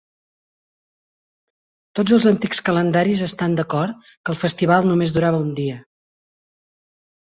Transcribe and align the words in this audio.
Tots 1.99 2.17
els 2.17 2.27
antics 2.33 2.63
calendaris 2.71 3.23
estan 3.29 3.61
d'acord 3.63 4.11
que 4.11 4.37
el 4.37 4.43
festival 4.43 4.93
només 4.93 5.19
durava 5.21 5.47
un 5.49 5.57
dia. 5.65 5.81